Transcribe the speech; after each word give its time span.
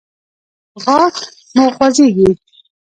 غاښ 0.83 1.17
مو 1.55 1.65
خوځیږي؟ 1.75 2.29